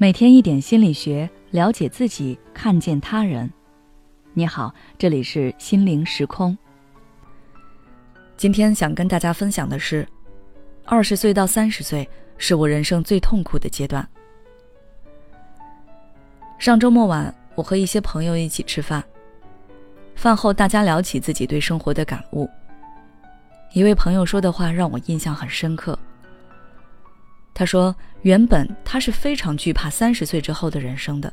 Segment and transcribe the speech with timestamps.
[0.00, 3.52] 每天一点心理学，了解自己，看见他人。
[4.32, 6.56] 你好，这里是心灵时空。
[8.36, 10.06] 今天想跟大家分享的是，
[10.84, 14.08] 二十岁到三十岁是我人生最痛苦的阶段。
[16.60, 19.02] 上周末晚，我和一些朋友一起吃饭，
[20.14, 22.48] 饭后大家聊起自己对生活的感悟。
[23.72, 25.98] 一位朋友说的话让我印象很深刻。
[27.58, 27.92] 他说
[28.22, 31.32] ：“原本他是非常惧怕三十岁之后的人生的，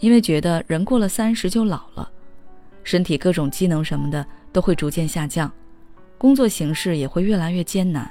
[0.00, 2.10] 因为觉得人过了三十就老了，
[2.82, 5.52] 身体各种机能什么的都会逐渐下降，
[6.16, 8.10] 工作形势也会越来越艰难。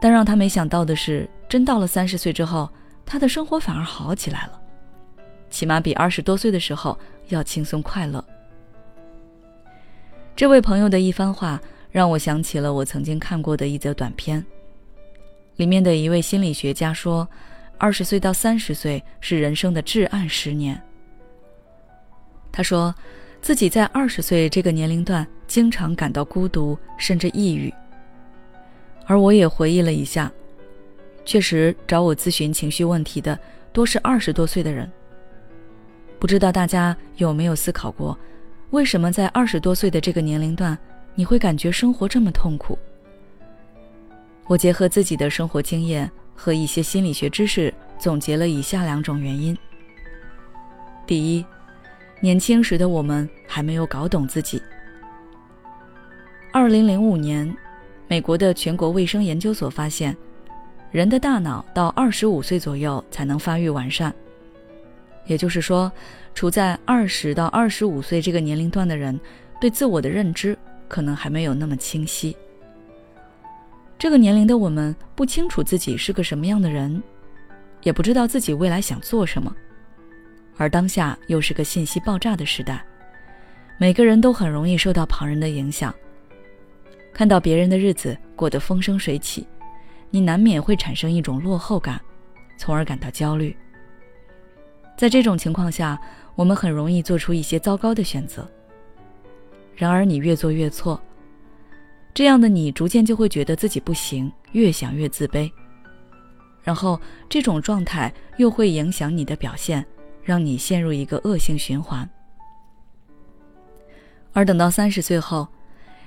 [0.00, 2.70] 但让他没想到的是，真到了三十岁之后，
[3.04, 4.60] 他的生活反而好起来了，
[5.50, 8.24] 起码比二十多岁的时候要轻松快乐。”
[10.36, 14.46] 这位朋友的一番话让我想起了我曾经看过的一则短片。
[15.60, 17.28] 里面的一位心理学家说
[17.76, 20.80] ：“二十岁到三十岁是人生的至暗十年。”
[22.50, 22.94] 他说，
[23.42, 27.70] 自己在二十岁这个年龄段经常感到孤独，甚至抑郁。
[29.04, 30.32] 而我也回忆了一下，
[31.26, 33.38] 确实找我咨询情绪问题的
[33.70, 34.90] 多是二十多岁的人。
[36.18, 38.18] 不知道大家有没有思考过，
[38.70, 40.78] 为什么在二十多岁的这个年龄段，
[41.14, 42.78] 你会感觉生活这么痛苦？
[44.50, 49.56] 我结合自己的生活经验和一些心理学知识，总结了以下两种原因。
[51.06, 51.46] 第一，
[52.20, 54.60] 年轻时的我们还没有搞懂自己。
[56.52, 57.56] 二零零五年，
[58.08, 60.16] 美国的全国卫生研究所发现，
[60.90, 64.12] 人的大脑到二十五岁左右才能发育完善。
[65.26, 65.92] 也就是说，
[66.34, 69.20] 处在二十到二十五岁这个年龄段的人，
[69.60, 72.36] 对自我的认知可能还没有那么清晰。
[74.00, 77.02] 这个年龄的我们不清楚自己是个什么样的人，
[77.82, 79.54] 也不知道自己未来想做什么，
[80.56, 82.82] 而当下又是个信息爆炸的时代，
[83.76, 85.94] 每个人都很容易受到旁人的影响。
[87.12, 89.46] 看到别人的日子过得风生水起，
[90.08, 92.00] 你难免会产生一种落后感，
[92.56, 93.54] 从而感到焦虑。
[94.96, 96.00] 在这种情况下，
[96.34, 98.50] 我们很容易做出一些糟糕的选择。
[99.76, 100.98] 然而，你越做越错。
[102.20, 105.50] 这样的你逐渐就会觉得自己不行，越想越自卑，
[106.62, 107.00] 然后
[107.30, 109.82] 这种状态又会影响你的表现，
[110.22, 112.06] 让你陷入一个恶性循环。
[114.34, 115.48] 而等到三十岁后，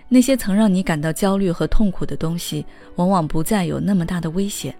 [0.07, 2.63] 那些曾让你感到焦虑和痛苦的东西，
[2.97, 4.75] 往往不再有那么大的威胁，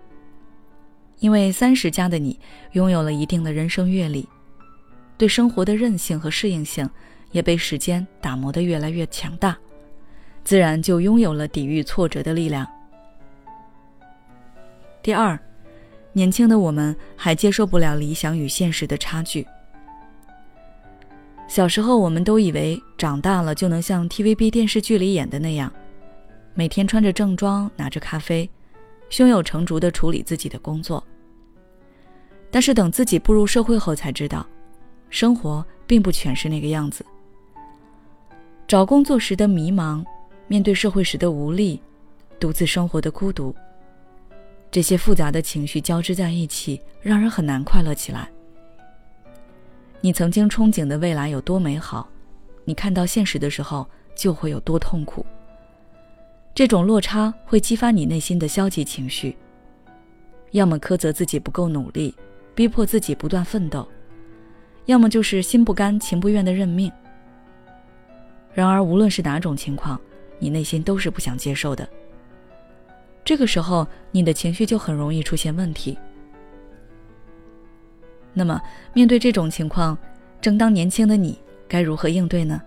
[1.18, 2.40] 因为三十加的你
[2.74, 4.30] 拥有了一定的人生阅历，
[5.18, 6.88] 对生活的韧性和适应性
[7.32, 9.58] 也被时间打磨得越来越强大。
[10.44, 12.68] 自然就拥有了抵御挫折的力量。
[15.02, 15.38] 第二，
[16.12, 19.46] 年轻的我们还接受不了理想与现实的差距。
[21.48, 25.72] 小时候，我们都以为长大了就能像 TVB 电视剧里演的那样，
[26.54, 28.50] 每天穿着正装，拿着咖啡，
[29.10, 31.04] 胸有成竹的处理自己的工作。
[32.50, 34.46] 但是等自己步入社会后，才知道，
[35.10, 37.06] 生活并不全是那个样子。
[38.68, 40.04] 找工作时的迷茫。
[40.53, 41.81] 面对社会时的无力，
[42.40, 43.56] 独自生活的孤独，
[44.69, 48.30] 这些复杂的情绪交织在一起，让人很难快乐起来。
[50.00, 52.08] 你曾经憧憬的未来有多美好，
[52.66, 55.25] 你看到现实的时候就会有多痛苦。
[56.53, 59.36] 这种落差会激发你内心的消极情绪，
[60.52, 62.13] 要么苛责自己不够努力，
[62.53, 63.88] 逼迫自己不断奋斗，
[64.86, 66.92] 要么就是心不甘情不愿的认命。
[68.53, 70.00] 然而，无论是哪种情况，
[70.40, 71.88] 你内心都是不想接受的，
[73.24, 75.98] 这个时候你的情绪就很容易出现问题。
[78.34, 78.60] 那么，
[78.94, 79.98] 面对这种情况，
[80.42, 82.62] 正当年轻的你该如何应对呢？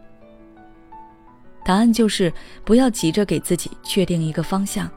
[1.65, 2.32] 答案就是
[2.65, 4.88] 不要急着给自己确定一个方向，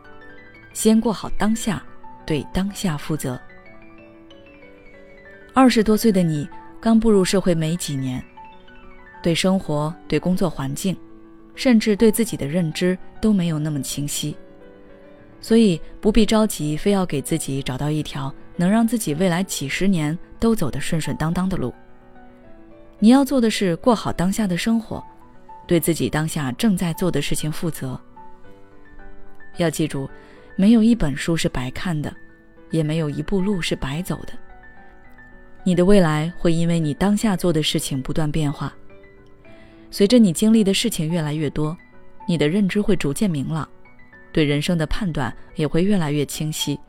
[0.72, 1.84] 先过好当下，
[2.26, 3.40] 对当下负责。
[5.55, 6.47] 二十多岁的你
[6.79, 8.23] 刚步入社会没几年，
[9.23, 10.96] 对生活、对工作环境。
[11.59, 14.34] 甚至对自己的认知都没有那么清晰，
[15.41, 21.73] 所以不必着急，非要给自己找到一条能让自己未来几十年都走得顺顺当当的路。
[22.97, 25.03] 你要做的是过好当下的生活，
[25.67, 28.00] 对自己当下正在做的事情负责。
[29.58, 30.09] 要记住，
[30.55, 32.09] 没有一本书是白看的，
[32.72, 34.32] 也没有一步路是白走的。
[35.66, 38.73] 你的未来会因为你当下做的事情不断变化。
[39.91, 41.76] 随着你经历的事情越来越多，
[42.28, 43.68] 你的认知会逐渐明朗，
[44.32, 46.80] 对人生的判断也会越来越清晰。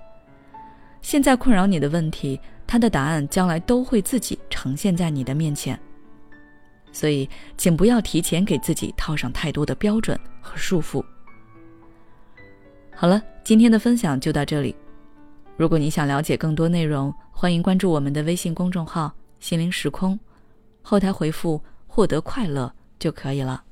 [1.00, 5.78] 现在困扰你的问题，它的答案将来都会自己呈现在你的面前。
[6.92, 11.02] 所以，请不要提前给自己套上太多的标准和束缚。
[12.94, 14.74] 好了，今天的分享就到这里。
[15.56, 19.10] 如果你想了解更多内容，欢迎关注我们的微信公众号
[19.40, 20.18] “心灵时空”，
[20.82, 22.70] 后台回复“获得快乐”
[23.00, 23.64] 就可以了。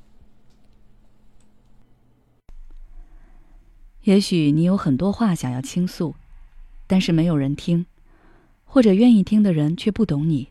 [4.03, 6.17] 也许你有很多话想要倾诉，
[6.87, 7.85] 但是没有人听，
[8.65, 10.49] 或者愿意听的人却不懂你。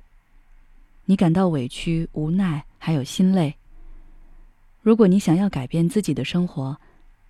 [1.06, 3.56] 你感到委屈、无奈，还有心累。
[4.82, 6.78] 如果你想要改变自己的生活，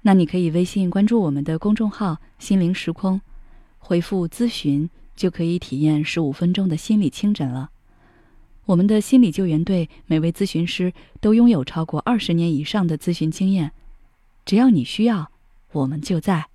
[0.02, 3.22] 那你可以微信关注我们的公众号“心灵时空”，
[3.80, 7.72] 回复“咨询”就可以体验十五分钟的心理清诊了。
[8.68, 13.72] 我们的心理救援队每位咨询师都拥有超过二十年以上的咨询经验，
[14.46, 15.32] 只要你需要，
[15.72, 16.48] 我们就在。